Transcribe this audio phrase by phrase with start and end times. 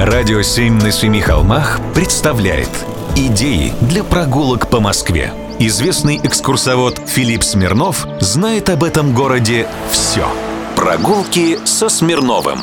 [0.00, 2.70] Радио «Семь на семи холмах» представляет
[3.16, 5.30] Идеи для прогулок по Москве.
[5.58, 10.26] Известный экскурсовод Филипп Смирнов знает об этом городе все.
[10.74, 12.60] Прогулки со Смирновым.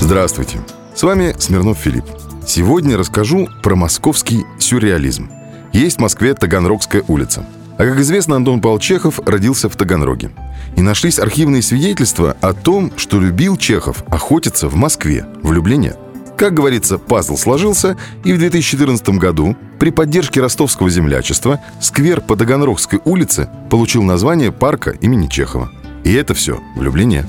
[0.00, 0.58] Здравствуйте,
[0.94, 2.06] с вами Смирнов Филипп.
[2.46, 5.30] Сегодня расскажу про московский сюрреализм.
[5.74, 7.44] Есть в Москве Таганрогская улица.
[7.76, 10.30] А как известно, Антон Павел Чехов родился в Таганроге.
[10.76, 15.98] И нашлись архивные свидетельства о том, что любил Чехов охотиться в Москве, в.
[16.36, 23.00] Как говорится, пазл сложился, и в 2014 году при поддержке ростовского землячества сквер по Таганрогской
[23.04, 25.70] улице получил название парка имени Чехова.
[26.02, 27.24] И это все в Люблине.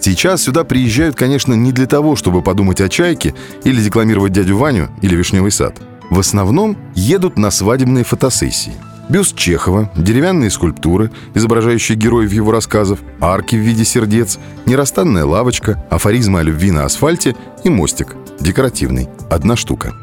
[0.00, 4.90] Сейчас сюда приезжают, конечно, не для того, чтобы подумать о чайке или декламировать дядю Ваню
[5.02, 5.80] или вишневый сад.
[6.10, 8.74] В основном едут на свадебные фотосессии.
[9.08, 16.40] Бюст Чехова, деревянные скульптуры, изображающие героев его рассказов, арки в виде сердец, нерастанная лавочка, афоризмы
[16.40, 19.94] о любви на асфальте и мостик, декоративный, одна штука.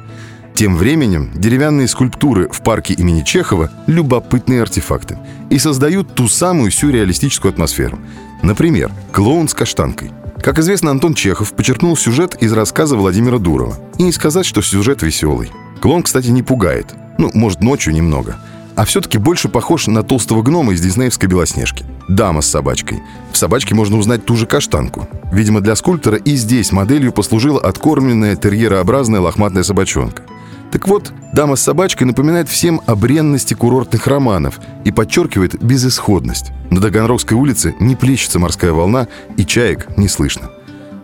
[0.56, 5.18] Тем временем деревянные скульптуры в парке имени Чехова– любопытные артефакты
[5.50, 8.00] и создают ту самую сюрреалистическую атмосферу.
[8.42, 10.12] Например, клоун с каштанкой.
[10.42, 13.76] Как известно, Антон Чехов почерпнул сюжет из рассказа Владимира Дурова.
[13.98, 15.52] И не сказать, что сюжет веселый.
[15.82, 16.94] Клоун, кстати, не пугает.
[17.18, 18.38] Ну, может, ночью немного–
[18.76, 21.86] а все-таки больше похож на толстого гнома из диснеевской «Белоснежки».
[22.08, 23.02] Дама с собачкой.
[23.32, 25.08] В собачке можно узнать ту же каштанку.
[25.32, 30.24] Видимо, для скульптора и здесь моделью послужила откормленная терьерообразная лохматная собачонка.
[30.72, 36.52] Так вот, дама с собачкой напоминает всем о бренности курортных романов и подчеркивает безысходность.
[36.72, 39.08] На Таганрогской улице не плещется морская волна,
[39.38, 40.50] и чаек не слышно.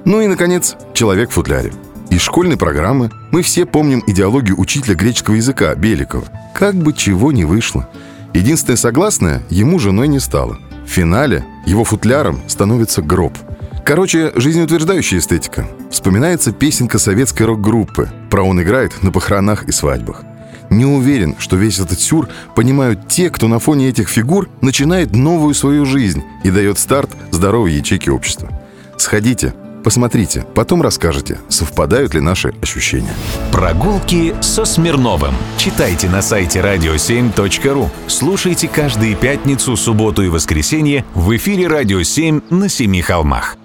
[0.06, 1.72] Ну и, наконец, человек в футляре.
[2.09, 6.25] Из школьной программы мы все помним идеологию учителя греческого языка Беликова.
[6.55, 7.88] Как бы чего ни вышло.
[8.33, 10.57] Единственное согласное ему женой не стало.
[10.88, 13.38] В финале его футляром становится гроб.
[13.85, 15.67] Короче, жизнеутверждающая эстетика.
[15.91, 18.09] Вспоминается песенка советской рок-группы.
[18.31, 20.23] Про он играет на похоронах и свадьбах.
[20.71, 25.53] Не уверен, что весь этот сюр понимают те, кто на фоне этих фигур начинает новую
[25.53, 28.50] свою жизнь и дает старт здоровой ячейке общества.
[28.97, 29.53] Сходите,
[29.84, 33.13] Посмотрите, потом расскажете, совпадают ли наши ощущения.
[33.51, 35.34] Прогулки со Смирновым.
[35.57, 37.90] Читайте на сайте radio7.ru.
[38.07, 43.57] Слушайте каждые пятницу, субботу и воскресенье в эфире «Радио 7» на Семи холмах.